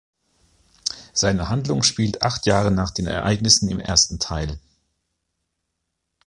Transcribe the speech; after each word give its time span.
Seine 1.13 1.49
Handlung 1.49 1.83
spielt 1.83 2.23
acht 2.23 2.47
Jahre 2.47 2.71
nach 2.71 2.89
den 2.89 3.05
Ereignissen 3.05 3.69
im 3.69 3.79
ersten 3.79 4.17
Teil. 4.17 4.57